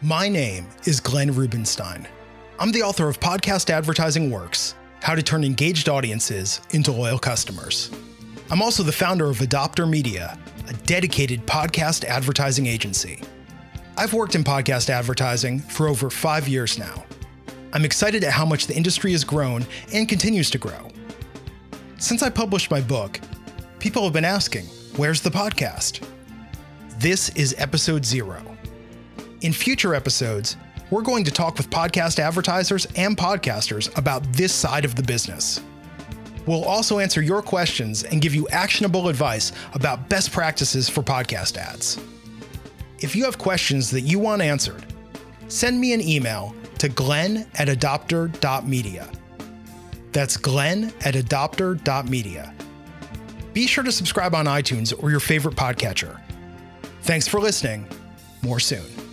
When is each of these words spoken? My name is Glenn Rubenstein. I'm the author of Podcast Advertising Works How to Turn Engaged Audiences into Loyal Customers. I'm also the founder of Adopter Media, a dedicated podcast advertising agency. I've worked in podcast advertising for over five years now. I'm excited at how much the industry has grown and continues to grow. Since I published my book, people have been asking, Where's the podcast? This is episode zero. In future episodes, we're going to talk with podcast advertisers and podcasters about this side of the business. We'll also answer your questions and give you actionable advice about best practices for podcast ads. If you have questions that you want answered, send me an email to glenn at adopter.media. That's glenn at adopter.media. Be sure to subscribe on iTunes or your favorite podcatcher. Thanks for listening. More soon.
My 0.00 0.28
name 0.28 0.68
is 0.84 1.00
Glenn 1.00 1.34
Rubenstein. 1.34 2.06
I'm 2.60 2.70
the 2.70 2.82
author 2.82 3.08
of 3.08 3.18
Podcast 3.18 3.68
Advertising 3.68 4.30
Works 4.30 4.76
How 5.02 5.16
to 5.16 5.24
Turn 5.24 5.42
Engaged 5.42 5.88
Audiences 5.88 6.60
into 6.70 6.92
Loyal 6.92 7.18
Customers. 7.18 7.90
I'm 8.48 8.62
also 8.62 8.84
the 8.84 8.92
founder 8.92 9.24
of 9.24 9.38
Adopter 9.38 9.90
Media, 9.90 10.38
a 10.68 10.72
dedicated 10.72 11.44
podcast 11.48 12.04
advertising 12.04 12.66
agency. 12.66 13.20
I've 13.96 14.12
worked 14.12 14.36
in 14.36 14.44
podcast 14.44 14.88
advertising 14.88 15.58
for 15.58 15.88
over 15.88 16.10
five 16.10 16.46
years 16.46 16.78
now. 16.78 17.04
I'm 17.72 17.84
excited 17.84 18.22
at 18.22 18.30
how 18.32 18.46
much 18.46 18.68
the 18.68 18.76
industry 18.76 19.10
has 19.10 19.24
grown 19.24 19.66
and 19.92 20.08
continues 20.08 20.48
to 20.50 20.58
grow. 20.58 20.90
Since 21.98 22.22
I 22.22 22.30
published 22.30 22.70
my 22.70 22.80
book, 22.80 23.18
people 23.80 24.04
have 24.04 24.12
been 24.12 24.24
asking, 24.24 24.66
Where's 24.94 25.22
the 25.22 25.30
podcast? 25.30 26.06
This 27.00 27.30
is 27.30 27.52
episode 27.58 28.04
zero. 28.04 28.57
In 29.40 29.52
future 29.52 29.94
episodes, 29.94 30.56
we're 30.90 31.02
going 31.02 31.22
to 31.22 31.30
talk 31.30 31.58
with 31.58 31.70
podcast 31.70 32.18
advertisers 32.18 32.86
and 32.96 33.16
podcasters 33.16 33.96
about 33.96 34.24
this 34.32 34.52
side 34.52 34.84
of 34.84 34.96
the 34.96 35.02
business. 35.02 35.60
We'll 36.44 36.64
also 36.64 36.98
answer 36.98 37.22
your 37.22 37.40
questions 37.40 38.02
and 38.02 38.20
give 38.20 38.34
you 38.34 38.48
actionable 38.48 39.08
advice 39.08 39.52
about 39.74 40.08
best 40.08 40.32
practices 40.32 40.88
for 40.88 41.02
podcast 41.02 41.56
ads. 41.56 42.00
If 42.98 43.14
you 43.14 43.24
have 43.26 43.38
questions 43.38 43.92
that 43.92 44.00
you 44.00 44.18
want 44.18 44.42
answered, 44.42 44.84
send 45.46 45.80
me 45.80 45.92
an 45.92 46.00
email 46.00 46.52
to 46.78 46.88
glenn 46.88 47.46
at 47.58 47.68
adopter.media. 47.68 49.08
That's 50.10 50.36
glenn 50.36 50.92
at 51.04 51.14
adopter.media. 51.14 52.54
Be 53.52 53.66
sure 53.68 53.84
to 53.84 53.92
subscribe 53.92 54.34
on 54.34 54.46
iTunes 54.46 55.00
or 55.00 55.12
your 55.12 55.20
favorite 55.20 55.54
podcatcher. 55.54 56.20
Thanks 57.02 57.28
for 57.28 57.40
listening. 57.40 57.86
More 58.42 58.58
soon. 58.58 59.07